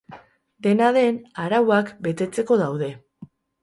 [0.67, 2.95] Dena den, arauak betetzeko daude.